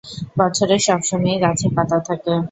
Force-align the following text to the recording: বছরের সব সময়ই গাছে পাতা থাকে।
বছরের 0.39 0.81
সব 0.87 0.99
সময়ই 1.03 1.41
গাছে 1.43 1.67
পাতা 1.75 1.97
থাকে। 2.07 2.33